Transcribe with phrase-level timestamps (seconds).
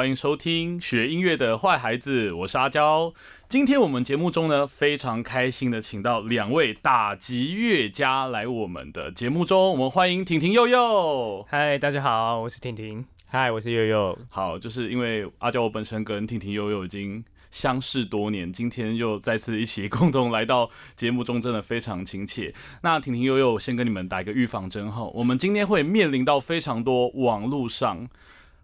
[0.00, 3.12] 欢迎收听学音乐的坏孩子，我是阿娇。
[3.50, 11.46] 今天我们节目中呢，非常开心的请到两位打击乐家来我们的节目中，我们欢迎婷婷佑佑。
[11.50, 13.04] 嗨，大家好，我是婷婷。
[13.26, 14.18] 嗨，我是佑佑。
[14.30, 22.54] 好，就是因为阿娇我本身跟婷婷佑佑已经相识多年，今天又再次一起共同来到节目中，真的非常亲切。
[22.80, 28.08] 那婷婷悠悠先跟你们打一个预防针哈，我们今天会面临到非常多网络上。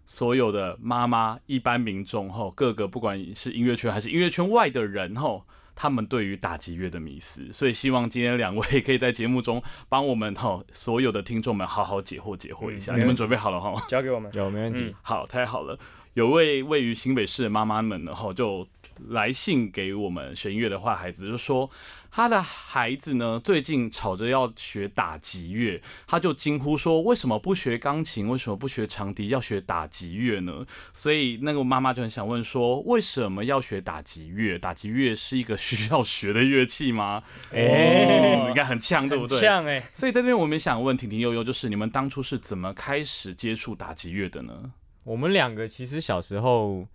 [0.07, 12.95] 所有的妈妈、一般民众吼，各个不管是音乐圈还是音乐圈外的人吼，他们对于打击乐的迷思，所以希望今天两位可以在节目中帮我们吼所有的听众们好好解惑解惑一下。
[12.95, 13.75] 你们准备好了哈？
[13.87, 14.95] 交给我们，有没问题。
[15.03, 15.77] 好，太好了。
[16.17, 18.67] 有位位于新北市的妈妈们然后就
[19.09, 21.69] 来信给我们学音乐的坏孩子，就说
[22.09, 28.27] 他的孩子呢最近吵着要学打击乐，他就惊呼说：为什么不学钢琴？
[28.29, 29.27] 为什么不学长笛？
[29.27, 30.65] 要学打击乐呢？
[30.91, 34.57] 所以那个妈妈就很想问说：为什么要学打击乐？
[34.57, 37.21] 打击乐是一个需要学的乐器吗？
[37.53, 39.39] 哎，应该很呛，对不对？
[39.39, 39.87] 呛哎。
[39.93, 44.71] 所以在这边我们想问婷婷悠悠，就是你们当初是怎么开始接触打击乐的呢？
[45.07, 46.85] 我们两个其实小时候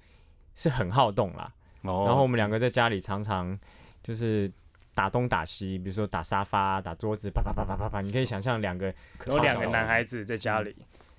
[0.55, 3.59] 是很好动啦，然后我们两个在家里常常
[4.03, 4.53] 就是
[4.95, 8.01] 打东打西，比如说打沙发、打桌子，啪啪啪啪啪啪。
[8.03, 8.93] 你可以想象两个
[9.27, 10.77] 有两个男孩子在家里，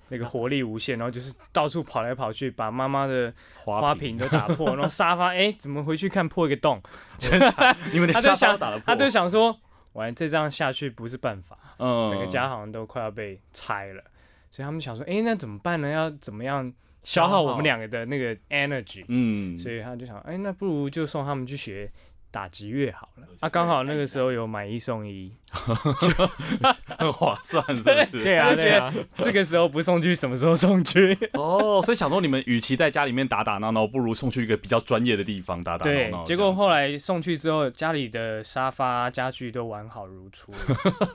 [0.08, 6.80] 那个活力无限，然后就是到处跑来跑去，把妈妈的花瓶都打破， 然后沙发哎怎么回去看破一个洞？
[7.92, 9.58] 因为他就想打了，他就想说，
[9.94, 14.04] 完这样下去不是办法，嗯，整个家好像都快要被拆了，
[14.52, 15.90] 所以他们想说，哎那怎么办呢？
[15.90, 16.72] 要怎么样？
[17.04, 21.88] 消耗我们两个的那个 energy，嗯，所以他就想，哎，那不如就送他们去学。
[22.34, 28.24] 打击乐好了，啊，刚好那个时候有买一送一，就很划算，是不是？
[28.24, 31.16] 对啊，对啊，这个时候不送去，什么时候送去？
[31.34, 36.24] 哦，所以想说你们与其在家里面打打闹闹，不如送去一个比较专业的地方打打闹闹。
[36.24, 40.52] 结果后来送去之后，家里的沙发家具都完好如初，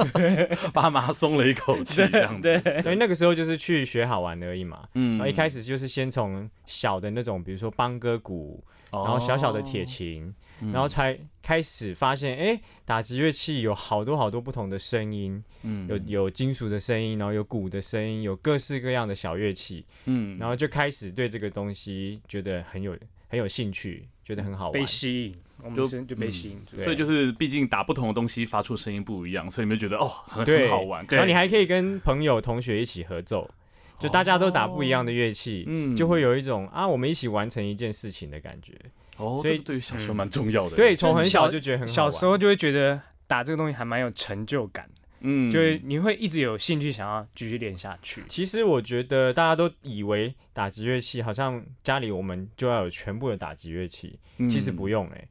[0.74, 2.62] 爸妈松了一口气，这样子。
[2.84, 4.80] 对，那个时候就是去学好玩而已嘛。
[4.94, 10.34] 嗯，然后一开始就是先从小的那种，比如说邦哥鼓，然后小小的铁琴。
[10.74, 33.50] 然后才开始发现，哎，打击乐器有好多好多不同的声音，嗯，有有金属的声音，然后有鼓的声音，有各式各样的小乐器，嗯，然后就开始对这个东西觉得很有很有兴趣，觉得很好玩，被吸引，就就被吸引，所以就是毕竟打不同的东西发出声音不一样，所以你们觉得哦很很好玩，然后你还可以跟朋友同学一起合奏，
[33.98, 38.74] 就大家都打不一样的乐器，嗯，就会有一种啊我们一起完成一件事情的感觉。
[39.20, 40.76] 哦，所以对于小时候蛮重要的。
[40.76, 44.90] 对，从很小就觉得很小时候就会觉得打这个东西还蛮有成就感。
[45.20, 48.24] 嗯，就是你会一直有兴趣想要继续练下去。
[48.28, 54.18] 其实我觉得大家都以为打击乐器好像家里我们就要有全部的打击乐器，
[54.50, 55.28] 其实不用哎，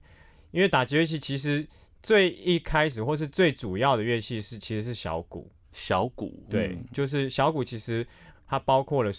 [0.51, 1.67] 因为打击乐器其实
[2.03, 5.51] 最一开始或是最主要的乐器是其实是小鼓。
[5.73, 8.07] 小鼓，对，就是小鼓，其实
[8.47, 9.11] 它包括了。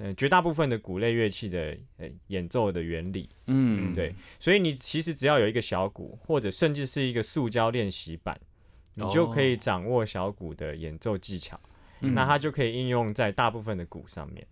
[0.00, 8.38] 呃，绝大部分的鼓类乐器的呃演奏的原理，嗯，对，所以你其实只要有一个小鼓，或者甚至是一个塑胶练习板，
[8.94, 11.58] 你就可以掌握小鼓的演奏技巧，
[12.00, 14.46] 那它就可以应用在大部分的鼓上面。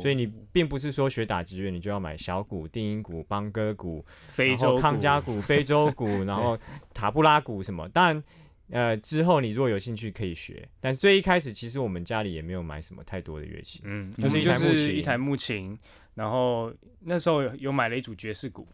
[0.00, 6.58] 所以你并不是说学打击乐，你就要买小鼓、定音鼓、邦哥鼓、非洲康加鼓、非洲鼓，然后
[6.92, 8.22] 塔布拉鼓什么，当然。
[8.70, 15.78] 呃，之后你如果有兴趣可以学，但最一开始其实我们家里也没有买什么太多的乐器，嗯，就是一台木琴，一台木琴，
[16.14, 18.66] 然后那时候有买了一组爵士鼓，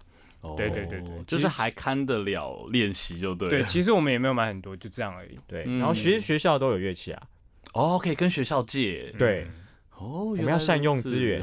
[0.57, 3.49] 对对对对，就是还看得了练习就对。
[3.49, 5.39] 对，其实我们也没有买很多，就这样而已。
[5.47, 7.23] 对，然后学学校都有乐器啊，
[7.75, 9.13] 哦，可以跟学校借。
[9.19, 9.47] 对。
[10.03, 11.41] 哦，我们要善用资源，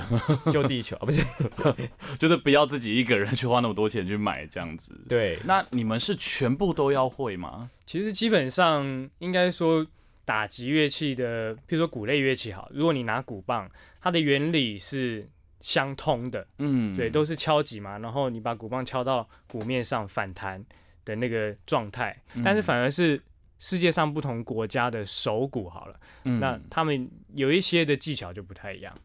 [0.52, 1.24] 救地球不是，
[2.20, 4.94] 就是不要自己一个人去花那么多钱去买这样子。
[5.08, 7.70] 对，那你们是全部都要会吗？
[7.86, 9.88] 其实基本上应该说，
[10.26, 13.70] 打击乐器的，譬如说鼓类乐器，好，如果你拿鼓棒，
[14.02, 15.28] 它的原理是
[15.62, 20.64] 相通的，嗯，对，都是敲击嘛，然后你把鼓棒敲到鼓面上反弹
[21.06, 23.22] 的那个状态，但是反而是。
[23.60, 28.96] 世界上不同国家的手鼓好了，那他们有一些的技巧就不太一样，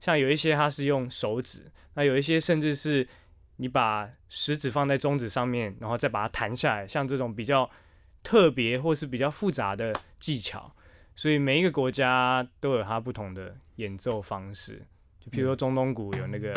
[0.00, 1.64] 像有一些它是用手指，
[1.94, 3.08] 那有一些甚至是
[3.56, 7.68] 你把食指放在中指上面，然后再把它弹下来，像这种比较
[8.22, 10.70] 特别或是比较复杂的技巧，
[11.16, 14.82] 所以每一个国家都有它不同的演奏方式，
[15.18, 16.54] 就比如说中东鼓有那个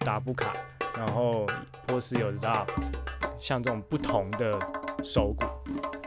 [0.00, 0.54] 达布卡，
[0.96, 1.46] 然后
[1.86, 2.66] 波斯有 zap，
[3.38, 4.58] 像这种不同的
[5.02, 5.46] 手鼓。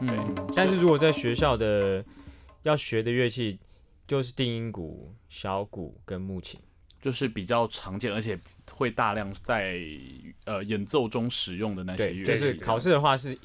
[0.01, 2.03] 嗯，但是如果在学校的
[2.63, 3.59] 要学的乐器，
[4.07, 6.59] 就是定音鼓、小鼓跟木琴。
[7.01, 8.39] 就是比较常见，而且
[8.71, 9.81] 会大量在
[10.45, 12.39] 呃演奏中使用的那些乐器。
[12.39, 13.35] 就是考试的话是，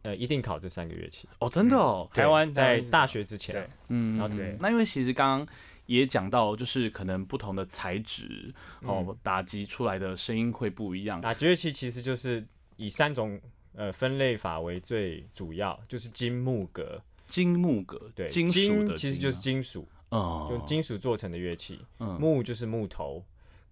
[0.00, 1.28] 呃，一定考这三个乐器。
[1.40, 4.56] 哦，真的哦，台湾在大学之前，嗯，对。
[4.58, 8.50] 那因为其实刚刚也讲到，就是可能不同的材质
[8.80, 11.20] 哦，打击出来的声音会不一样。
[11.20, 12.42] 打击乐器其实就是
[12.78, 13.38] 以三种
[13.74, 17.00] 呃分类法为最主要，就是金木革。
[17.26, 19.86] 金木革，对，金属其实就是金属。
[20.08, 23.24] 哦，用金属做成的乐器，木就是木头，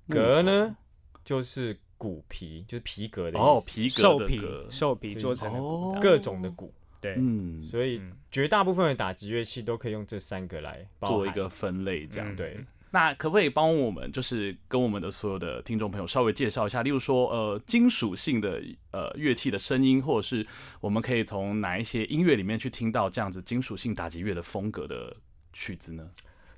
[0.08, 0.76] 革呢
[1.24, 4.40] 就是骨皮，就是皮革的哦，皮革兽皮，
[4.70, 12.56] 兽皮做成的各种的骨，对，嗯，所以绝大部分的打击乐器都可以用这三个来做一个分类，这样对。
[12.90, 18.62] 那可不可以帮我们，就是跟我们的所有的听众朋友稍微介绍一下，例如说，呃，金属性的
[18.92, 20.46] 呃乐器的声音，或者是
[20.80, 25.14] 我们可以从哪一些音乐里面去听到这样子金属性打击乐的风格的
[25.52, 26.08] 曲子呢？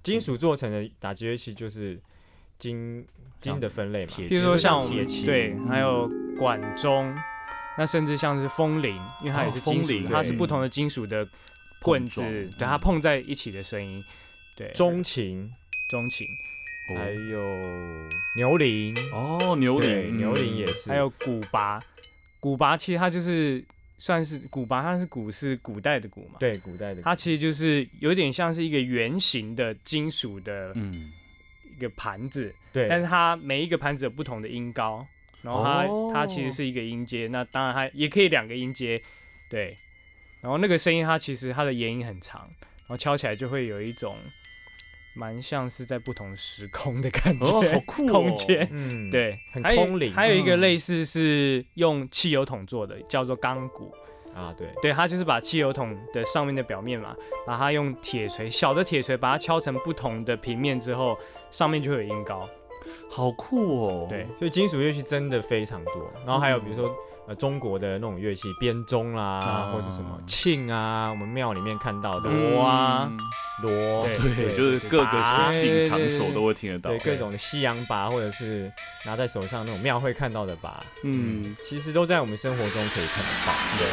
[0.03, 2.01] 金属做成的打击乐器就是
[2.59, 3.07] 金
[3.41, 7.15] 金的分类嘛，比如说像铁器，对，还有管钟，
[7.77, 11.27] 那甚至像是风铃，因为它也是金属，它是不同的金属的
[11.83, 14.03] 棍子，对它碰在一起的声音，
[14.57, 15.53] 对，钟琴，
[15.91, 16.27] 钟琴，
[16.97, 17.39] 还有
[18.37, 21.79] 牛铃，哦，牛铃，牛铃也是，还有古拔，
[22.41, 23.63] 古拔其实它就是。
[24.03, 26.39] 算是古巴，它是古是古代的古嘛？
[26.39, 27.03] 对，古代的。
[27.03, 30.91] 它其实就是有点像是一个圆形的金属的，嗯，
[31.77, 32.51] 一个盘子。
[32.73, 32.89] 对。
[32.89, 35.07] 但是它每一个盘子有不同的音高，
[35.45, 37.27] 然后它它其实是一个音阶。
[37.27, 38.99] 那当然它也可以两个音阶，
[39.51, 39.67] 对。
[40.41, 42.49] 然后那个声音它其实它的延音很长，
[42.79, 44.17] 然后敲起来就会有一种。
[45.15, 48.13] 蛮像是在不同时空的感觉，好酷哦！
[48.13, 50.13] 空间，嗯，对，很空灵。
[50.13, 53.93] 还有一个类似是用汽油桶做的，叫做钢鼓
[54.35, 57.15] 啊，对，对，它就是把汽油桶的上面的表面嘛，
[57.47, 61.19] 把它用铁锤，小的铁锤把它敲成不同的平面之后，
[61.51, 62.49] 上面就会有音高，
[63.09, 64.07] 好酷哦！
[64.09, 66.13] 对，所以金属乐器真的非常多。
[66.25, 66.89] 然后还有比如说。
[67.35, 73.11] 中国的那种乐器，编钟啦，或者什么磬啊，我们庙里面看到的锣啊，
[73.63, 78.71] 锣，对，就是各个喜庆场所都会听得到，对，各种的西洋拔，或者是
[79.07, 83.87] 拿在手上那种庙会看到的拔，嗯，其实都在我们生活中可以看得到，对。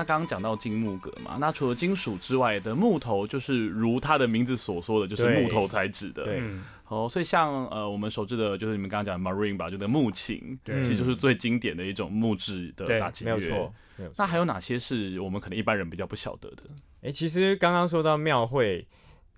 [0.00, 6.24] 那刚刚讲到金木革嘛，那除了金属之外的木头，就是如它的名字所说的，就是木头材质的。
[6.24, 6.42] 对，
[6.88, 13.36] 哦，所以像呃我们熟知的，就是你们刚刚讲的 marine 吧，就是木琴，其实就是最经典的一种木质的打击乐。
[13.36, 13.74] 没有错。
[14.16, 16.62] 那还有哪些是我们可能一般人比较不晓得的？
[17.02, 18.86] 哎，其实刚刚说到庙会，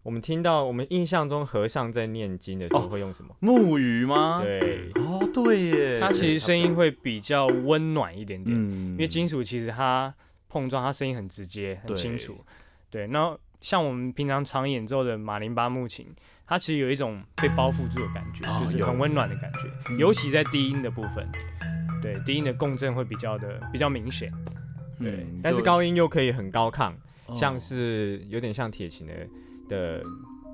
[0.04, 3.34] 我们听到我们印象中和尚在念经的时候会用什么？
[3.40, 4.42] 木鱼吗？
[4.44, 4.92] 对。
[4.94, 5.98] 哦，对耶。
[5.98, 10.14] 它其实声音会比较温暖一点点，因为金属其实它。
[10.52, 12.37] 碰撞，它声音很直接，很清楚。
[12.90, 16.06] 对，那像我们平常常演奏的马林巴木琴，
[16.47, 19.97] 它其实有一种被包覆住的感觉，就是很温暖的感觉。
[19.97, 21.26] 尤其在低音的部分，
[22.02, 24.30] 对，低音的共振会比较的比较明显。
[24.99, 26.92] 对，但是高音又可以很高亢，
[27.35, 29.14] 像是有点像铁琴的
[29.71, 30.04] 的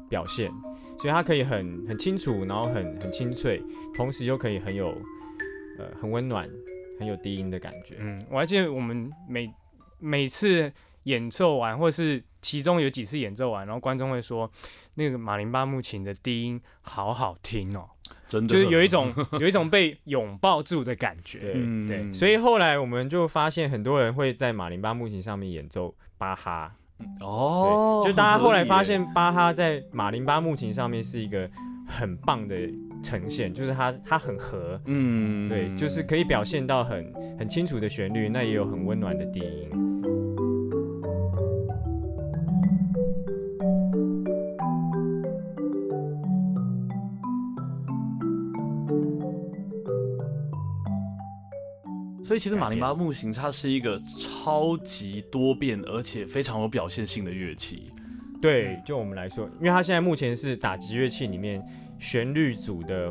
[0.09, 0.49] 表现，
[1.01, 3.61] 所以它可以很很清楚，然后很很清脆，
[3.97, 4.91] 同时又可以很有
[5.79, 6.49] 呃很温暖，
[7.01, 7.97] 很有低音的感觉。
[7.99, 9.53] 嗯，我还记得我们每
[9.99, 10.73] 每次
[11.05, 14.51] 演奏完，或是其中有几次演奏完，然后观众会说，
[14.95, 17.89] 那个马林巴木琴的低音好好听哦，
[18.29, 21.39] 真的，就是有一种 有一种被拥抱住的感觉。
[21.53, 26.75] 对对，所以后来我们就发现，很多人会在马林巴木琴上面演奏巴哈。
[27.21, 31.49] 哦，就大家后来发现，巴哈在马林巴木琴上面是一个
[31.87, 32.57] 很棒的
[33.05, 39.88] 呈现，就是它它很和，嗯，对，就是可以表现到很很清楚的旋律，那也有很温暖的低音。
[52.29, 57.91] 所以其实马林巴木琴它是一个超级多变而且非常有表现性的乐器。
[58.39, 61.67] 对，就我们来说，因为它现在目前是打击乐器里面
[61.99, 63.11] 旋律组的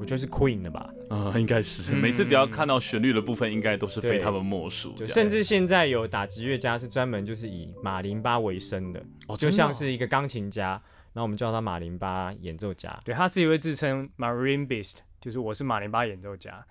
[0.00, 0.90] 我觉得是 Queen 的吧？
[1.10, 1.94] 嗯，应该是。
[1.94, 4.96] 每次只要看到旋律的部分，应该都是非他们莫属。
[5.06, 12.98] 甚至现在有打击乐家是专门就是以马林巴为生的，哦就像是一个钢琴家，那我们叫他马林巴演奏家。
[13.04, 16.66] 对他自己会自称 Marimbaist，就是我是马林巴演奏家。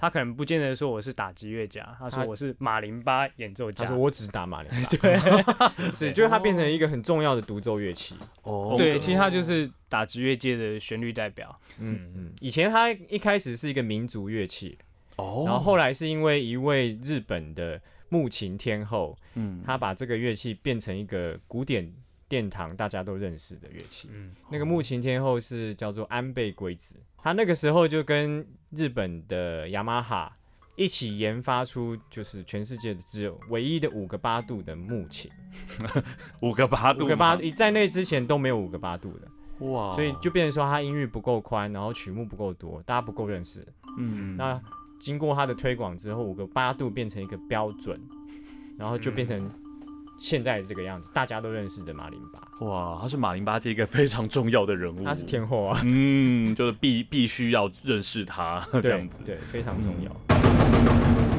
[0.00, 3.84] 他可能不见得说我是打击乐家，他说我是马林巴演奏家。
[3.84, 4.88] 他说我只打马林巴。
[4.96, 8.14] 对，所以就是他变成一个很重要的独奏乐器。
[8.44, 11.54] 哦，对，其实他就是打击乐界的旋律代表。
[11.78, 14.78] 嗯嗯，以前他一开始是一个民族乐器，
[15.16, 17.78] 哦，然后后来是因为一位日本的
[18.08, 21.92] 木琴天后，嗯，他把这个乐器变成一个古典
[22.30, 24.08] 殿堂大家都认识的乐器。
[24.12, 26.94] 嗯，那个木琴天后是叫做安倍圭子。
[27.18, 30.34] 他那个时候就跟日本的雅马哈
[30.76, 35.28] 一起研发出，就是全世界只有唯一的五个八度的木琴，
[36.40, 39.92] 五个八度，五个八，在那之前都没有五个八度的，哇！
[39.92, 43.66] 所以就变成说他音域不够宽，然后曲目不够多，大家不够认识。
[43.98, 44.58] 嗯，那
[45.00, 48.00] 经过他的推广之后，五个八度变成一个标准，
[48.78, 49.50] 然后就变成。
[50.20, 61.29] 现在这个样子，大家都认识的马林巴，哇，他是马林巴这个非常重要的人物，他是天后啊，嗯，就是必必须要认识他这样子，对，非常重要。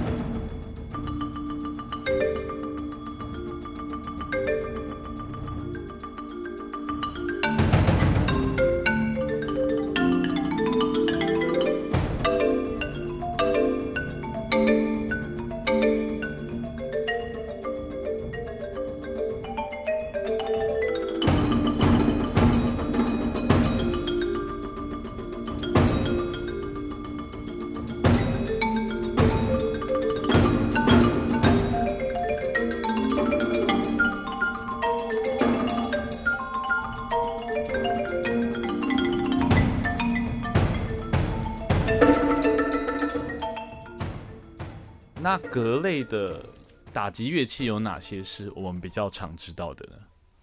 [45.32, 46.44] 那格类的
[46.92, 49.94] 打击乐器有哪些是我们比较常知道的呢？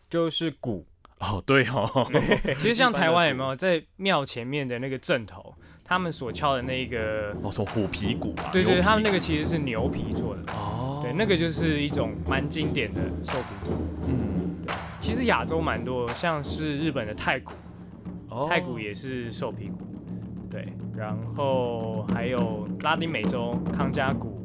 [0.09, 0.87] 就是鼓。
[1.19, 2.11] 哦，对哦，
[2.57, 5.55] 其实像台湾有没有在庙前面的那个阵头，
[5.85, 10.53] 他们所敲的那个哦，说虎皮鼓啊，对对，他们那个其实是牛皮做的。
[10.53, 13.75] 哦，对，那个就是一种蛮经典的兽皮鼓，
[14.07, 17.53] 嗯，对，其实亚洲蛮多，像是日本的太鼓，
[18.49, 19.85] 太鼓也是兽皮鼓，
[20.49, 20.67] 对，
[20.97, 24.37] 然后还有拉丁美洲康加鼓。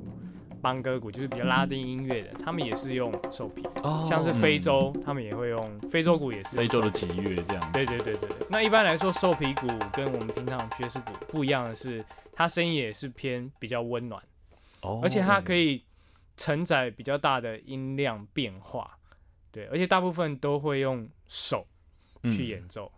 [0.64, 3.62] 邦歌鼓就是比较拉丁音乐的，他们也是用兽皮，
[4.08, 7.72] 像是非洲，他们也会用非洲鼓，也是非洲的吉乐这样。
[7.74, 8.48] 对对对对对。
[8.50, 12.02] 那一般来说，兽皮鼓跟我们平常爵士鼓不一样的是，
[12.32, 14.24] 它声音也是偏比较温暖，
[14.82, 15.84] 哦，而且它可以
[16.38, 18.98] 承载比较大的音量变化，
[19.52, 21.68] 对，而且大部分都会用手
[22.24, 22.90] 去演奏。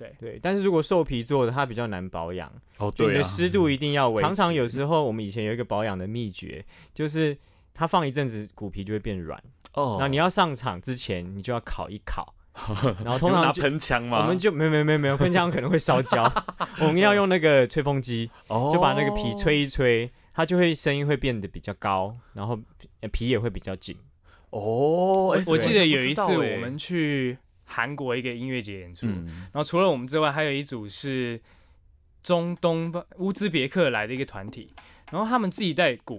[0.00, 2.90] 对对，但是如果兽皮做的，它比较难保养哦。
[2.96, 6.64] 对，你的湿度一定要维常常有时候，我们以前有一个保养的秘诀，
[6.94, 7.36] 就是
[7.74, 9.38] 它放一阵子，骨皮就会变软
[9.74, 9.98] 哦。
[10.00, 12.34] 那你要上场之前，你就要烤一烤，
[13.04, 14.22] 然后通常拿喷枪吗？
[14.22, 16.24] 我们就没有没有没有没有喷枪可能会烧焦，
[16.80, 22.58] 我们要用那个吹风机，就把那个皮吹一吹，它就会声音会变得比较高，然后
[23.12, 23.94] 皮也会比较紧。
[24.48, 27.36] 哦，我记得有一次我们去。
[27.70, 31.40] 韩国一个音乐节演出，然后除了我们之外，还有一组是
[32.22, 34.72] 中东乌兹别克来的一个团体，
[35.12, 36.18] 然后他们自己带鼓，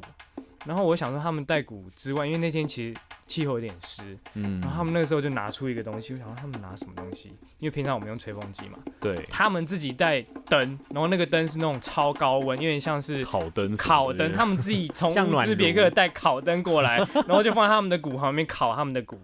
[0.65, 7.29] 然后我想说他们带鼓之外，因为那天其实气候有点湿，嗯，然后他们那个时候就拿出一个东西，我想说他们拿什么东西？
[7.59, 19.19] 因为平常我们用吹风机嘛，对，他们自己带灯，然后那个灯是那种超高温，有点像是烤灯，烤灯，他们自己从乌兹别克带烤灯过来，然后就放在他们的鼓旁边烤他们的鼓，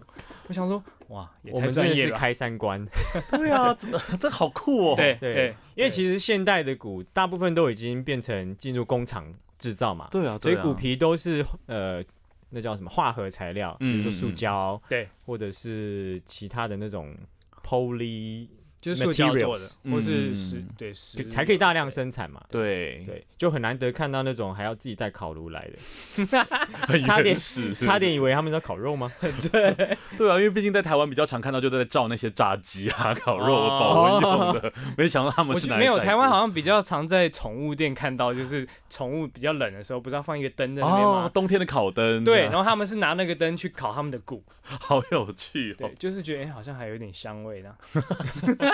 [0.48, 0.84] 我想说。
[1.10, 2.86] 哇，我们真的是开三关，
[3.32, 4.94] 对啊，这这好酷哦。
[4.98, 12.04] 对对，因为其实现代的鼓大部分都已经变成进入工厂制造嘛，对啊，所以鼓皮都是呃，
[12.50, 17.16] 那叫什么化合材料，比如说塑胶，对，或者是其他的那种
[17.64, 18.50] poly。
[18.88, 22.42] 就是塑胶做的，或是石对是才可以大量生产嘛？
[22.50, 26.26] 对对，就很难得看到那种还要自己带烤炉来的，
[27.04, 27.36] 差点
[27.74, 29.12] 差点以为他们在烤肉吗？
[29.52, 29.76] 对
[30.18, 41.30] 对啊，因为毕竟在台湾比较常看到就在照那些炸鸡啊、烤肉保温用的，没想到他们是没有台湾好像比较常在宠物店看到，就是宠物比较冷的时候，不是要放一个灯在那边吗？
[41.34, 42.24] 冬天的烤灯。
[42.24, 45.74] 对，然后他们是拿那个灯去烤他们的骨，好有趣。
[45.74, 47.76] 对，就是觉得哎，好像还有点香味呢。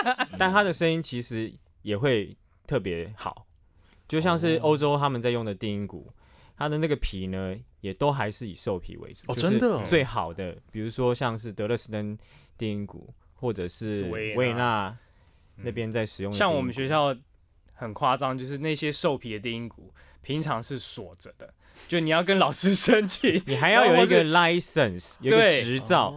[0.38, 3.46] 但它的声音其实也会特别好，
[4.06, 6.12] 就像是欧洲他们在用的定音鼓，
[6.56, 9.20] 它的那个皮呢，也都还是以兽皮为主。
[9.32, 12.16] 哦，真的，最好的，比如说像是德勒斯登
[12.56, 14.96] 定音鼓，或者是维纳
[15.56, 16.32] 那边在使用。
[16.32, 17.14] 像我们学校
[17.74, 21.52] 很夸张，就是那些兽皮的低音鼓平常是锁着的，
[21.86, 26.14] 就你要跟老师申请， 你还要有一个 license，有个执照，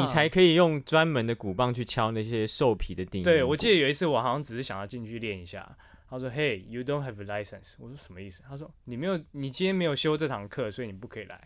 [0.00, 3.24] 你才可以用专门的鼓棒去敲那些兽皮的低音。
[3.24, 5.76] 对，我记得有一次我好像只是想要进去练一下，
[6.08, 11.40] 他说：“Hey, you don't have a license。”我说：“什么意思？”他说：“你没有，你今天没有修这堂课，所以你不可以来，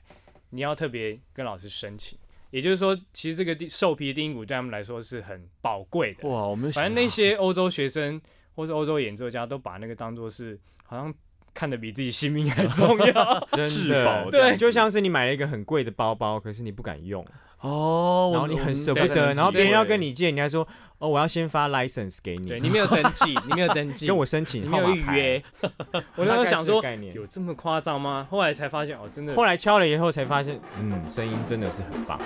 [0.50, 2.18] 你要特别跟老师申请。”
[2.50, 6.28] 也就是说，其实这个兽皮的低音鼓对他们来说是很宝贵的。
[6.28, 8.20] 哇，我们反正那些欧洲学生
[8.54, 11.12] 或是欧洲演奏家都把那个当做是好像
[11.54, 14.28] 看得比自己性命还重要， 真的。
[14.30, 17.24] 对，就像是你买了一个很贵的包包，可是你不敢用
[17.60, 20.66] 哦，然后你很舍不得，然后别人要跟你借，你还说
[20.98, 25.42] 哦，我要先发 license 给你，对你没有登记，你没有登记，跟我申请，你没有预约。
[26.16, 26.82] 我那时候想说，
[27.14, 28.26] 有这么夸张吗？
[28.30, 29.34] 后来才发现，哦，真的。
[29.34, 32.18] 后来敲了以后才发现，嗯，声音真的是很棒。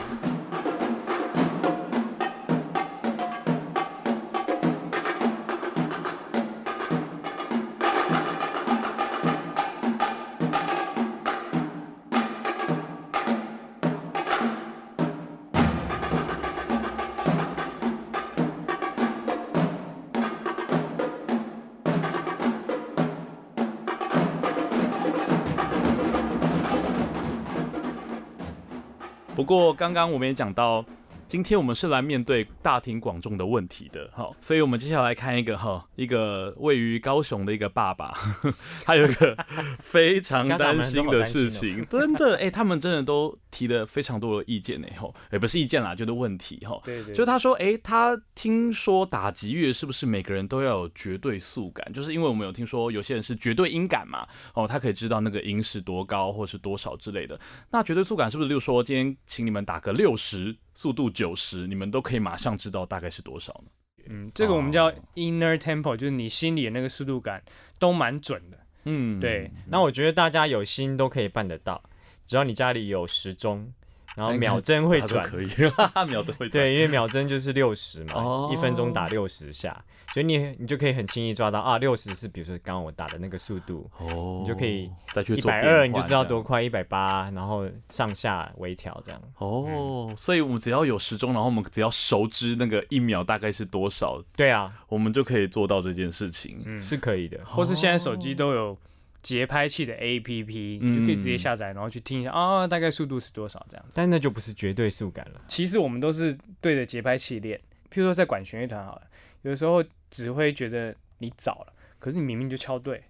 [29.47, 30.85] 过刚刚我们也讲到。
[31.29, 38.15] 今天我们是来面对大庭广众的问题的，好，所以我们接下来看一个哈，一个位于高雄的一个爸爸，
[38.87, 39.37] 他有一个
[39.81, 51.91] 非常担心的事情，真的，哎，他们真的都提了非常多的意见呢，吼，也不是意见啦，就是问题，哈，对对，就是他说，哎，他听说打击乐是不是每个人都要有绝对速感？
[51.95, 60.55] 就是因为我们有听说有些人是绝对音感嘛，哦，他可以知道那个音是多高或是多少之类的，那绝对速感是不是就说今天请你们打个六十？
[60.75, 63.71] 速度九十，你们都可以马上知道大概是多少呢？
[64.09, 67.43] 嗯，这个我们叫 inner tempo，就是你心里的那个速度感
[67.79, 68.59] 都蛮准的。
[68.85, 69.51] 嗯，对。
[69.69, 71.83] 那我觉得大家有心都可以办得到，
[72.27, 73.73] 只要你家里有时钟。
[74.15, 75.49] 然后秒针会转，可以，
[76.09, 76.53] 秒针会转。
[76.53, 79.79] 对，因为秒针就是六十嘛，一分钟打六十下，
[80.15, 89.21] 所以你你就可以很轻易抓到啊，六十是比如说刚刚我打的那个速度，哦，你就可以再去一百二，你就知道多快，一百八，然后上下微调这样。
[89.37, 98.79] 哦，所以我们只要有时钟，然后我们只要熟知那个一秒大概是多少，对啊，我们就可以做到这件事情，嗯，是可以的，或是现在手机都有。
[99.23, 103.93] 节拍器的 A P P，你就可以直接下载，然后去听一下啊，大概速度是多少这样子。
[103.95, 105.41] 但那就不是绝对速感了。
[105.49, 107.59] 其实我们都是对着节拍器练。
[107.91, 109.03] 譬如说在管弦乐团好了，
[109.43, 113.03] 有的时候指挥觉得你早了，可是你明明就敲对。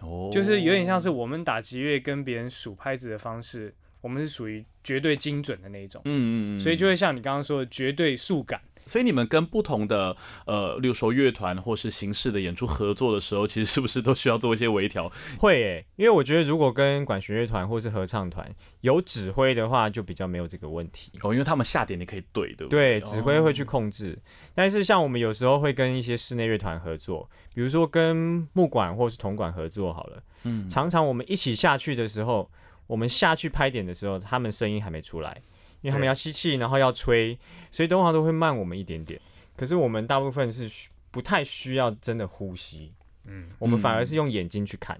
[0.00, 0.30] 哦。
[0.32, 6.00] 就是有点像是我们打击乐跟别人数拍子的方式，我们是属于绝对精准的那一种。
[6.04, 6.60] 嗯嗯嗯。
[6.60, 8.60] 所以就会像你刚刚说的绝对速感。
[8.86, 10.16] 所以你们跟不同的
[10.46, 15.10] 呃，例如说乐团或是形式的演出合作的时候，其实是不是都需要做一些微调？
[15.38, 22.98] 会诶，因为我觉得如果跟管弦乐团或是合唱团有指挥的话，就比较没有这个问题哦，因为他们下点你可以对，对不对？
[22.98, 24.18] 对，指挥会去控制。
[24.54, 32.50] 但是像我们有时候会跟一些室内乐团合作，比如说跟木管或是铜管合作好了，嗯，常常我们一起下去的时候，
[32.86, 35.40] 我们下去拍点的时候，他们声音还没出来。
[35.82, 37.38] 因为他们要吸气，然后要吹，
[37.70, 39.20] 所以动画都会慢我们一点点。
[39.56, 42.90] 可是我们大部分是不太需要真的呼吸，
[43.24, 44.98] 嗯，我们反而是用眼睛去看。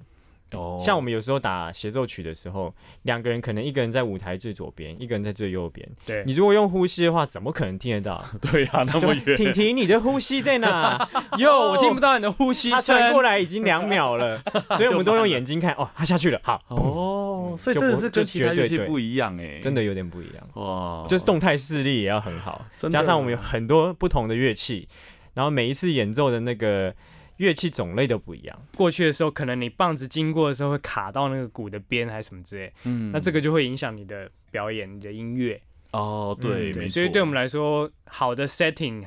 [0.53, 5.89] 哦，像我们有时候打协奏曲的时候，两个人可能一个人在舞台最左边，一个人在最右边。
[6.05, 8.25] 对，你如果用呼吸的话，怎么可能听得到？
[8.41, 9.37] 对呀，那么远。
[9.37, 11.09] 婷婷，你的呼吸在哪？
[11.39, 12.81] 哟，我听不到你的呼吸声。
[12.83, 14.39] 传过来已经两秒了，
[14.77, 15.73] 所以我们都用眼睛看。
[15.75, 16.41] 哦，他下去了。
[16.43, 16.61] 好。
[16.69, 20.49] 哦，所以真的是跟其他乐器不一样哎，真的有点不一样。
[20.55, 24.89] 哇，就是动态视力也要很好，加上我们有很多不同的乐器，
[25.35, 26.95] 然后每一次演奏的那个。
[27.41, 28.63] 乐器种类都不一样。
[28.77, 32.71] 过去的时候，可能你棒子经过的时候会卡到那个鼓的边，还是什么之类。
[32.85, 35.59] 嗯，那这个就会影响你的表演、你的音乐。
[35.93, 36.87] 哦，对，对。
[36.87, 39.07] 所以对我们来说，好的 setting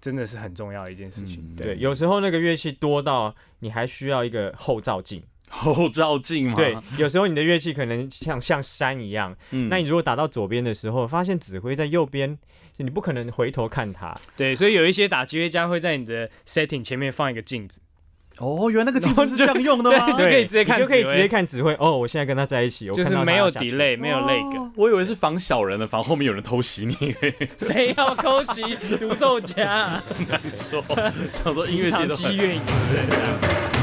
[0.00, 1.54] 真的是很重要的一件事情。
[1.54, 5.22] 对，有时候那个乐器多到你还需要一个后照镜。
[5.50, 6.54] 后照镜吗？
[6.56, 9.36] 对，有时候你的乐器可能像像山一样。
[9.50, 12.38] 嗯，那你如果打到左边的时候，发现指挥在右边。
[12.76, 17.80] 你不可能回头看他，对，所以有一些打击乐家会在你的 setting 前面放一个镜子。
[18.38, 20.10] 哦，原来那个镜子是这样用的吗？
[20.18, 21.72] 就可以直接看，就可以直接看指挥。
[21.78, 24.70] 哦，我现在跟他在一起，就是没有 delay，没有 lag。
[24.74, 27.14] 我以为是防小人的，防后面有人偷袭你。
[27.58, 30.02] 谁要偷袭独奏家？
[30.28, 30.82] 难说，
[31.30, 33.73] 想说音乐界都很。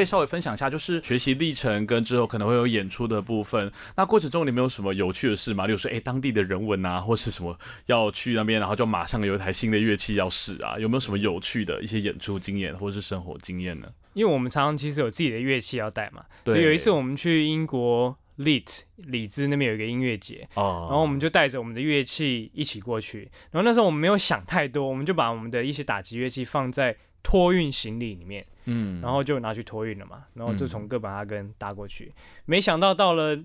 [0.00, 3.70] 可以稍微分享一下，就是学习历程跟之后可能会有演出的部分？
[3.96, 5.66] 那过程中你们有什么有趣的事吗？
[5.66, 10.78] 例如说，哎，当地的人文啊， 或是什么要去那边，然后就马上有一台新的乐器要试啊？
[10.78, 13.88] 有没有什么有趣的一些演出经验或者是生活经验呢？
[14.14, 16.24] 因为我们常常其实有自己的乐器要带嘛。
[16.42, 16.62] 对。
[16.62, 23.28] 有一次我们去英国 Lit 里兹那边有一个音乐节，哦，然后我们就带着我们的乐器一起过去。
[23.50, 30.24] 然后那时候我们没有想太多，我们就把我们的一些打击乐器放在托运行李里面，嗯，然后就拿去托运了嘛。
[30.34, 32.12] 然后就从哥本哈根搭过去。
[32.44, 33.36] 没想到到了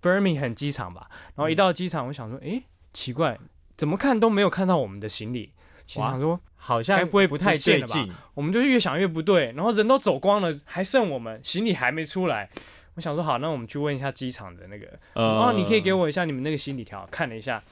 [0.00, 2.62] Birmingham 机场吧，然后一到机场，我想说，哎，
[2.92, 3.38] 奇怪，
[3.76, 5.50] 怎么看都没有看到我们的行李。
[5.84, 12.48] 想说好像不会不太对劲，我们就越想越不对，然后人都走光了，还剩我们行李还没出来。
[12.94, 17.62] 我想说好，那我们去问一下机场的那个，哦，你可以给我一下你们那个行李条，看了一下，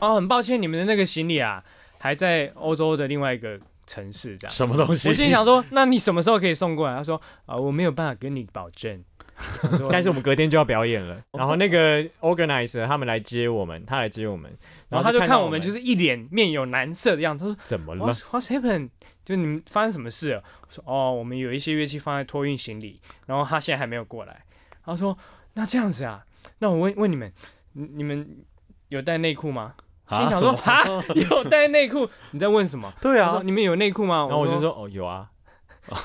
[0.00, 1.62] 哦，很抱歉，你们的那个行李啊
[1.98, 5.08] 还在欧洲的另外一个城市，这样什么东西？
[5.08, 6.96] 我心里想说，那你什么时候可以送过来？
[6.96, 9.02] 他说啊，我没有办法跟你保证。
[9.90, 14.54] 但是我们隔天就要表演了， 然后那个 organizer 他们来接我们，他来接我们，
[14.90, 18.90] 然后他就看我们就是一脸面有难色的样子，他说怎么了？What's happened？
[19.24, 20.34] 就你们发生什么事？
[20.34, 20.44] 了？
[20.60, 24.44] 我说哦，我们有一些乐器放在托运行李，然后他现在还没有过来。
[24.84, 25.16] 他说
[25.54, 26.22] 那这样子啊，
[26.58, 27.32] 那我问问你们，
[27.72, 28.44] 你们
[28.88, 29.74] 有带内裤吗？
[30.10, 30.82] 心想说哈，
[31.14, 32.08] 有带内裤？
[32.32, 32.92] 你在问什么？
[33.00, 34.26] 对啊，你们有内裤吗？
[34.28, 35.28] 然后我就说哦，有啊。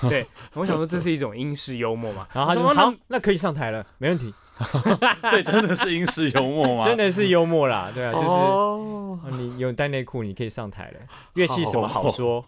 [0.09, 4.33] 对，我想说这是一种英式幽默嘛，然后他就好，那可以上台了，没问题。
[5.29, 6.83] 这真的是英式幽默吗？
[6.83, 10.99] 真的是幽默啦，对啊，就是你有带内裤，你可以上台了。
[11.33, 12.43] 乐器什么好说？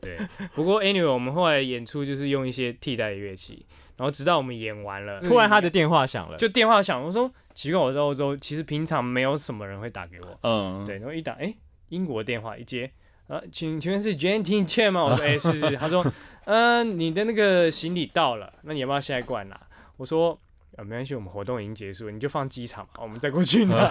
[0.00, 0.16] 对，
[0.54, 3.66] 不过 anyway，我们后来演出就是用一些替代的乐器，
[3.96, 11.52] 然后直到我们演完了，突然他的电话响了，就电话响，我说奇怪，我在欧洲，其实平常没有什么人会打给我，嗯，对，然后一打，哎，
[11.88, 12.88] 英国电话一接，
[13.26, 15.02] 啊，请请问是 Jane Chen 吗？
[15.02, 16.06] 我说，哎，是是，他说。
[16.46, 19.60] 嗯，你的那个行李到了，那你要不要现在过来拿？
[19.96, 20.38] 我说，
[20.76, 23.84] 啊，没关系，我们活动已经结束，你就放机场吧，我们再过去拿。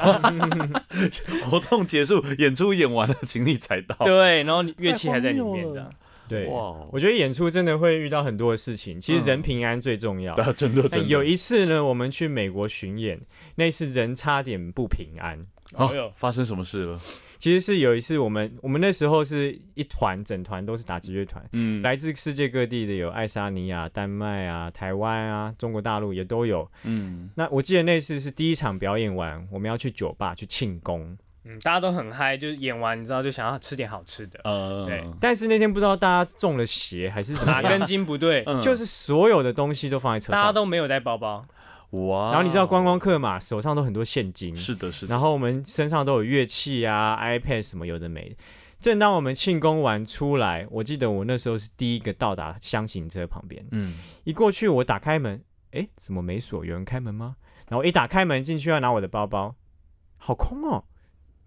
[1.43, 3.97] 活动结束，演出演完了，行李才到。
[3.97, 5.89] 对，然后乐器还在里面的。
[6.27, 10.35] 对，我觉得演出真的会遇到很多的事情，其实人平安最重要。
[10.53, 10.99] 真的，真的。
[10.99, 13.19] 有一次呢，我们去美国巡演，
[13.55, 15.45] 那次人差点不平安。
[15.73, 16.99] 哦，发生什么事了？
[17.37, 27.29] 其实是有一次，我们我们那时候是一团，整团都是打击乐团，嗯，来自世界各地的有爱沙尼亚、丹麦啊、台湾啊、中国大陆也都有，嗯。
[27.35, 35.03] 那我记得那次是第一场表演完，我们要去酒吧去庆功，嗯，大家都很嗨，就是演完你知道就想要吃点好吃的，嗯，对。
[35.19, 41.45] 但是那天不知道大家中了邪还是什么， 哪根筋不对，就是所有的东西都放在车上，大家都没有带包包。
[41.91, 42.31] 哇！
[42.31, 45.11] 然后你知道观光客嘛，手上都很多现金，是的，是的。
[45.11, 48.35] 然后我们身上都有乐器啊，iPad 什么有的没。
[48.77, 53.65] 正当我们庆功完出来，我记得我那时候是第一个到达箱型车旁边。
[53.71, 56.65] 嗯，一过去我打开门，哎，怎么没锁？
[56.65, 57.37] 有人开门吗？
[57.69, 59.55] 然后一打开门进去要拿我的包包，
[60.17, 60.83] 好空哦。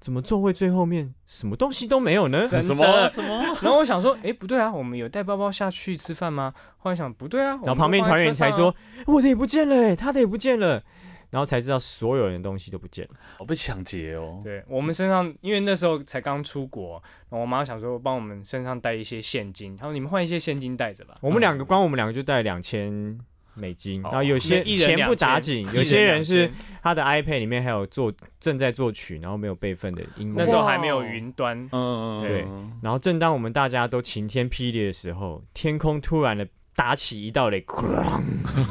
[0.00, 2.46] 怎么座位最后面什么东西都没有呢？
[2.46, 3.44] 什 么什么？
[3.62, 6.52] 然后我想说，哎，不对啊，我们有带包包下去吃饭吗？
[6.78, 7.50] 后来想，不对啊。
[7.62, 8.74] 然后旁边团员才说，
[9.06, 10.82] 我的也不见了，他的也不见了。
[11.30, 14.40] 然后才知道所有人东西都不见了，我被抢劫哦。
[14.42, 21.14] 对我们身上，因为那时候才刚出国，我妈想说帮我们身上带一些现金，她说你们换一些现金带着吧。
[21.20, 23.16] 我们两个光我们两个就带两千。
[23.54, 26.50] 美金，然后有些钱不打紧，有些人是
[26.82, 30.34] 他的 iPad 里面还有作正在作曲，然后没有备份的音乐。
[30.36, 32.46] 那时候还没有云端，嗯嗯对。
[32.82, 37.82] 然后正当我们大家都晴天霹雳的时候，天空突然的打起一道雷，哈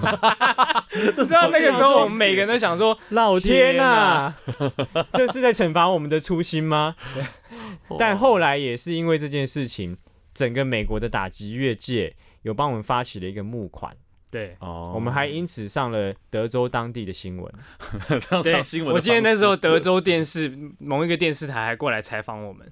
[0.02, 0.86] 哈哈哈哈！
[1.14, 4.34] 知道那个时候我们每个人都想说：老天呐，
[5.14, 6.96] 这是在惩罚我们的初心吗？
[8.00, 9.96] 但后来也是因为这件事情，
[10.34, 13.96] 整个美国的打击乐界有帮我们发起了一个募款。
[14.32, 17.52] 对，哦，我们还因此上了德州当地的新闻。
[18.44, 22.72] 上新闻，我记得那时候德州电视某一个电视台还过来采访我们，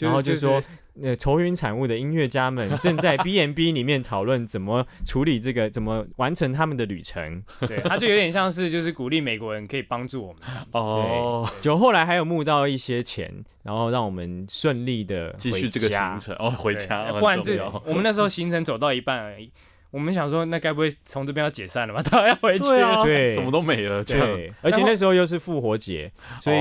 [0.00, 0.60] 然后就说，
[1.00, 7.44] 呃，愁云惨雾的音乐家们 正在 B N B 里面讨论怎么处理这个，怎么完成他们的旅程。
[7.60, 10.42] 对，他就有点像是就是鼓励美国人可以帮助我们。
[10.72, 13.32] 哦，就后来还有募到一些钱，
[13.62, 16.34] 然后让我们顺利的继续这个行程。
[16.40, 19.52] 哦，回家，不然这我们那时候行程走到一半而已。
[19.90, 22.02] 我们想说，那该不会从这边要解散了吧？
[22.04, 22.68] 他要回去，
[23.04, 24.04] 对，什么都没了。
[24.04, 26.58] 对，而且那时候又是复活节，所以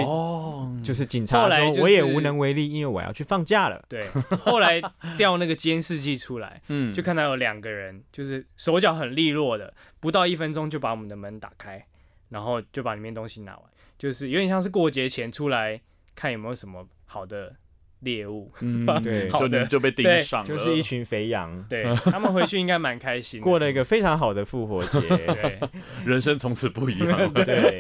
[0.82, 3.84] 就是警察说我也无能为力，因为我要去放假了。
[3.90, 4.02] 对，
[4.40, 4.82] 后来
[5.18, 11.86] 调那个监视器出来， 嗯，就看到有两个人，就是手脚很利落的，不到一分钟就把我们的门打开，
[12.30, 13.64] 然后就把里面东西拿完，
[13.98, 15.82] 就是有点像是过节前出来
[16.16, 17.54] 看有没有什么好的
[18.02, 21.66] 猎物，嗯， 对，就就被盯上了，就是一群肥羊。
[21.70, 25.60] 对他们回去应该蛮开心，过了一个非常好的复活节， 对，
[26.06, 27.34] 人生从此不一样。
[27.34, 27.80] 对，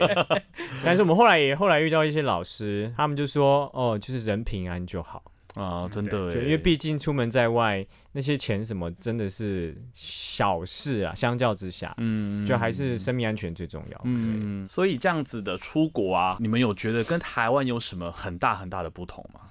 [0.84, 5.24] 但是我们后来也后来遇到一些老师，他们就说，哦，就是人平安就好。
[5.56, 14.02] 啊，真的，因为毕竟出门在外，那些钱什么真的是小事啊，相较之下，嗯，就还是生命安全最重要。
[14.04, 19.42] 嗯，所以这样子的出国啊，你们有觉得跟台湾有什么很大很大的不同吗？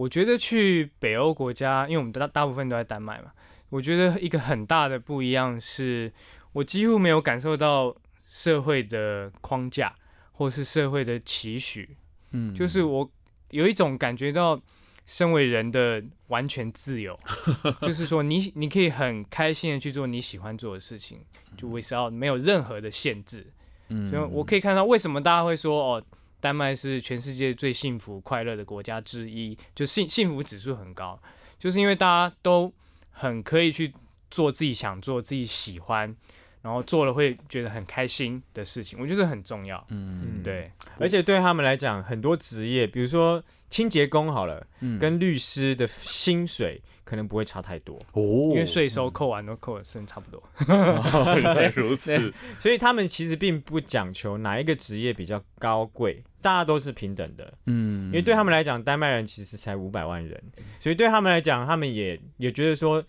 [0.00, 3.30] 我觉得去北欧国家，因为我们大大部分都在丹麦嘛，
[3.68, 6.10] 我觉得一个很大的不一样是，
[6.54, 7.94] 我几乎没有感受到
[8.26, 9.94] 社会的框架
[10.32, 11.86] 或是社会的期许，
[12.30, 13.10] 嗯，就是我
[13.50, 14.58] 有一种感觉到
[15.04, 17.20] 身为人的完全自由，
[17.82, 21.18] 就是说你你可以很开心的去做你喜欢做的事情，
[21.58, 23.46] 就为是要没有任何的限制，
[23.88, 26.02] 嗯，所以我可以看到为什么大家会说哦。
[26.40, 31.20] 丹麦是全世界最幸福快乐的国家之一，就幸幸福指数很高，
[31.58, 32.72] 就是因为大家都
[33.10, 33.92] 很可以去
[34.30, 36.14] 做自己想做、自己喜欢，
[36.62, 39.84] 然后做了会觉得很开心的事情，我觉得很重要。
[39.90, 40.72] 嗯，对。
[40.98, 44.66] 而且对他们来讲，很多职业，比如说清洁工好了，
[44.98, 46.80] 跟律师的薪水。
[47.10, 50.40] 可能不会差太多哦，因为税收扣完都扣的剩差不多。
[51.34, 57.52] 原来如此，所以他们其实并不讲求哪一个职业比较高贵，大家都是平等的。
[57.66, 60.40] 嗯，因为对他们来讲，丹麦人其实才五百万人，
[60.78, 63.02] 所以对他们来讲，他们也也觉得说，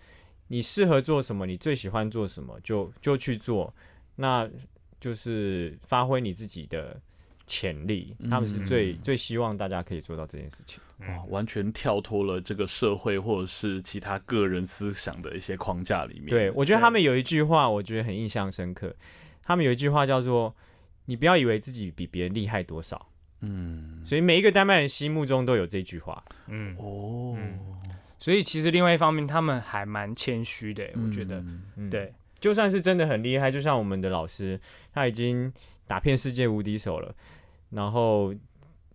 [0.48, 3.72] 你适合做什么，你最喜欢做什么，就就去做，
[4.16, 4.50] 那
[5.00, 7.00] 就是发挥你自己的。
[7.52, 10.80] 潜力，他们是最最希望大家可以做到这件事情。
[11.00, 16.28] 哇，完全跳脱了这个社会或者是其他个人思想的一些框架里面。
[16.28, 18.96] 对，我觉得他们有一句话，我觉得很印象深刻。
[19.44, 20.56] 他们有一句话叫做
[21.08, 23.10] ：“你不要以为自己比别人厉害多少。”
[23.44, 26.24] 嗯，所以每一个丹麦人心目中都有这句话。
[26.48, 27.36] 嗯哦，
[28.18, 30.88] 所以其实另外一方面，他们还蛮谦虚的。
[30.94, 31.44] 我觉得，
[31.90, 34.62] 对，就算是真的很厉害，就像我们的老师，
[34.94, 35.52] 他已经
[35.88, 37.16] 打遍世界无敌手了。
[37.72, 38.34] 然后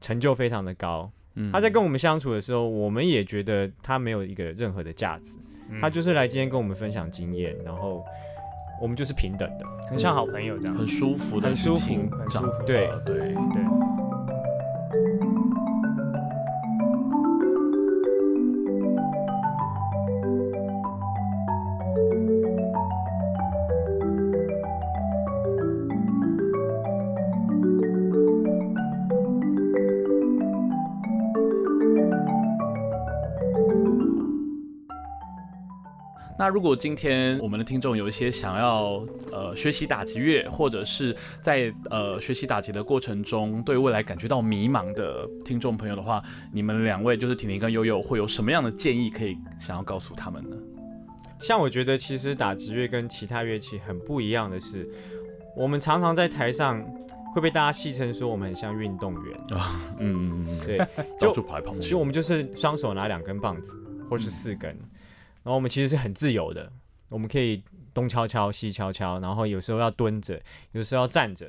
[0.01, 1.11] 成就非常的高，
[1.53, 5.39] 他在跟我们相处的时候，我们也觉得他没有一个任何的价值，
[5.81, 8.05] 他就是来今天跟我们分享经验，然后
[8.81, 12.91] 我们就是平等的，很像好朋友这样，很舒服的，很舒服，很舒服，对。
[13.05, 13.17] 对。
[13.17, 13.86] 对。
[36.39, 46.23] 那如果今天我们的听众有一些想要呃学习打击乐，或者是在呃学习打击的过程中对未来感觉到迷茫的听众朋友的话，
[46.53, 50.57] 你们两位就是婷婷跟悠悠会有什么样的建议可以想要告诉他们呢？
[51.39, 54.87] 像我觉得其实打击乐跟其他乐器很不一样的是，
[55.57, 56.85] 我们常常在台上
[57.35, 60.87] 会被大家戏称说我们很像运动员啊， 嗯嗯嗯，对，
[61.19, 64.79] 就跑来跑去，其实我们就是双手拿两根棒子或是四根。
[65.47, 66.73] 然后我们其实是很自由的，
[67.09, 67.63] 我们可以
[67.95, 71.47] 东敲敲西敲敲，然后有时候要蹲着，有时候要站着，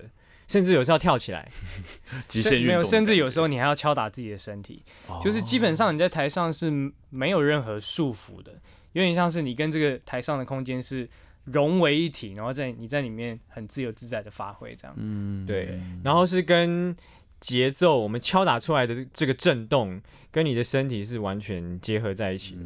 [0.48, 1.50] 甚至有时候要跳起来，
[2.30, 2.68] 极限运动。
[2.68, 4.84] 没有，甚至有时候你还要敲打自己的身体，
[5.24, 6.72] 就是基本上你在台上是
[7.10, 8.52] 没有任何束缚的，
[8.92, 11.10] 有点像是你跟这个台上的空间是
[11.46, 14.96] 融为一体，然后在你在里面很自由自在的发挥这样。
[15.00, 15.82] 嗯，对。
[16.04, 16.96] 然后是跟
[17.40, 20.02] 节奏，我们敲打出来的这个震动。
[20.30, 22.62] 跟你的身体是完全结合在一起的，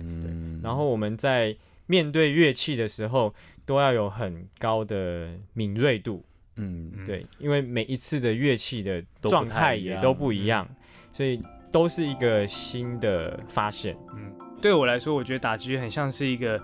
[0.62, 1.56] 然后我们在
[1.86, 3.34] 面对乐器的时候，
[3.66, 6.26] 都要有很高的敏锐度。
[6.58, 10.68] 嗯，对，因为每一次的乐器的状态也都不一样，
[11.14, 13.96] 所以都是一个新的发现。
[14.16, 16.62] 嗯，对我来说，我觉得打击乐很像是一个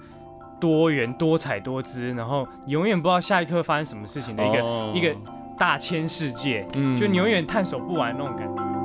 [0.59, 5.15] 多元、多彩多姿，然后永远不知道下一刻发生什么事情的一个一个
[5.57, 6.65] 大千世界，
[6.97, 8.76] 就你永远探索不完那种感觉。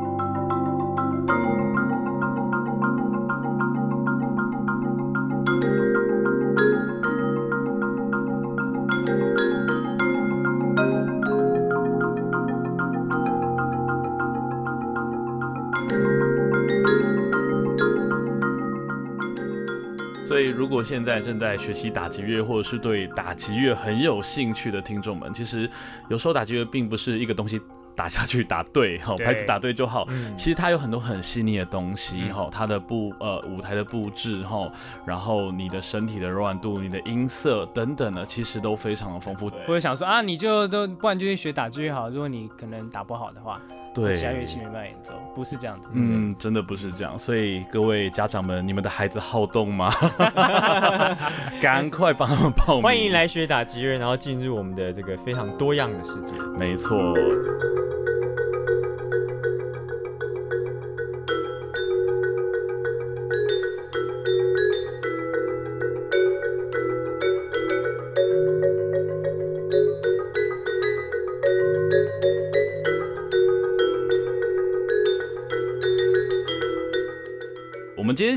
[20.83, 25.71] 果现在正在学习打击乐，或者是对打击乐很有兴趣的听众们，其实
[26.09, 27.61] 有时候打击乐并不是一个东西
[27.95, 30.07] 打下去打对， 哈，拍子打对就好。
[30.37, 34.69] 其实它有很多很细腻的东西，哈，它的布呃舞台的布置，哈，
[35.07, 39.49] 然后你的身体的柔软度、你的音色等等呢，其实都非常的丰富。
[39.67, 43.61] 或者想说啊，你就都不然就去学打击乐好，如果你可能打不好的话。
[43.95, 45.89] 对，其他乐器没办法演奏，不是这样子。
[45.93, 47.19] 嗯，真的不是这样。
[47.19, 49.93] 所以各位家长们，你们的孩子好动吗？
[51.61, 52.83] 赶快帮他们报名。
[52.83, 56.33] 欢迎来学打击乐，然后进入我们的这个非常多样的世界。
[56.59, 57.15] 没错。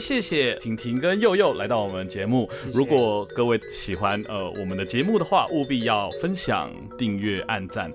[0.06, 2.48] 谢谢婷婷跟佑佑来到我们节目。
[2.72, 7.91] 如果各位喜欢呃我们的节目的话，务必要分享、订阅、按赞。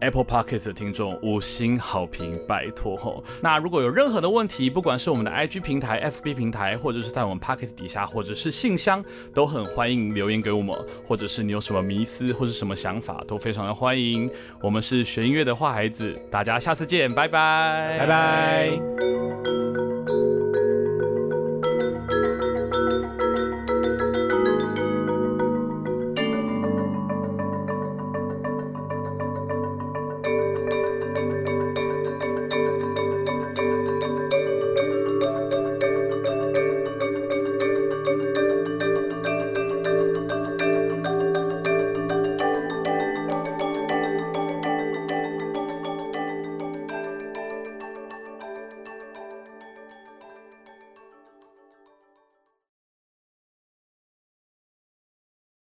[0.00, 3.22] Apple Podcast 的听众五星好评，拜托吼。
[3.40, 9.00] 那如果有任何的问题，不管是我们的 IG 平台、FB 平台，或者是在我们 Podcast 底下，或者是信箱，
[9.32, 10.76] 都很欢迎留言给我们。
[11.06, 14.28] 或者是你有什么迷思或者什么想法，都非常的欢迎。
[14.60, 19.91] 我们是学音乐的坏孩子，大家下次见，拜拜，拜拜。